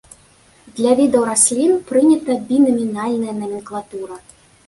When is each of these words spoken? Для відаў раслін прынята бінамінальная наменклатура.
Для 0.79 0.93
відаў 0.99 1.23
раслін 1.31 1.75
прынята 1.91 2.37
бінамінальная 2.47 3.37
наменклатура. 3.43 4.15